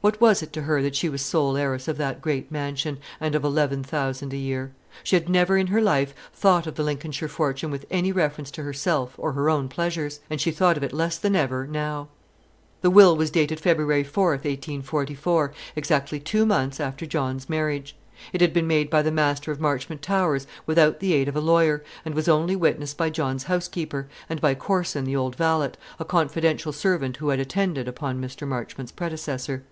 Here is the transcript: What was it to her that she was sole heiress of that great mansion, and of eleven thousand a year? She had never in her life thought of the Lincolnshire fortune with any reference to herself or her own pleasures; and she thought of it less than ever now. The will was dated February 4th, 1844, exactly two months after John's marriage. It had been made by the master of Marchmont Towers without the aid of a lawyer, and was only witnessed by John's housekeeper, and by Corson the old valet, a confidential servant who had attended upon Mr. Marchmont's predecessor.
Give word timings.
What 0.00 0.20
was 0.20 0.44
it 0.44 0.52
to 0.52 0.62
her 0.62 0.80
that 0.80 0.94
she 0.94 1.08
was 1.08 1.22
sole 1.22 1.56
heiress 1.56 1.88
of 1.88 1.96
that 1.98 2.22
great 2.22 2.52
mansion, 2.52 2.98
and 3.20 3.34
of 3.34 3.42
eleven 3.42 3.82
thousand 3.82 4.32
a 4.32 4.36
year? 4.36 4.72
She 5.02 5.16
had 5.16 5.28
never 5.28 5.56
in 5.56 5.66
her 5.66 5.80
life 5.82 6.14
thought 6.32 6.68
of 6.68 6.76
the 6.76 6.84
Lincolnshire 6.84 7.26
fortune 7.28 7.72
with 7.72 7.84
any 7.90 8.12
reference 8.12 8.52
to 8.52 8.62
herself 8.62 9.14
or 9.18 9.32
her 9.32 9.50
own 9.50 9.68
pleasures; 9.68 10.20
and 10.30 10.40
she 10.40 10.52
thought 10.52 10.76
of 10.76 10.84
it 10.84 10.92
less 10.92 11.18
than 11.18 11.34
ever 11.34 11.66
now. 11.66 12.06
The 12.80 12.90
will 12.92 13.16
was 13.16 13.32
dated 13.32 13.58
February 13.58 14.04
4th, 14.04 14.44
1844, 14.46 15.52
exactly 15.74 16.20
two 16.20 16.46
months 16.46 16.78
after 16.78 17.04
John's 17.04 17.48
marriage. 17.48 17.96
It 18.32 18.40
had 18.40 18.52
been 18.52 18.68
made 18.68 18.90
by 18.90 19.02
the 19.02 19.10
master 19.10 19.50
of 19.50 19.58
Marchmont 19.60 20.00
Towers 20.00 20.46
without 20.64 21.00
the 21.00 21.12
aid 21.12 21.26
of 21.26 21.34
a 21.34 21.40
lawyer, 21.40 21.82
and 22.04 22.14
was 22.14 22.28
only 22.28 22.54
witnessed 22.54 22.96
by 22.96 23.10
John's 23.10 23.42
housekeeper, 23.44 24.06
and 24.30 24.40
by 24.40 24.54
Corson 24.54 25.02
the 25.06 25.16
old 25.16 25.34
valet, 25.34 25.72
a 25.98 26.04
confidential 26.04 26.72
servant 26.72 27.16
who 27.16 27.30
had 27.30 27.40
attended 27.40 27.88
upon 27.88 28.20
Mr. 28.20 28.46
Marchmont's 28.46 28.92
predecessor. 28.92 29.64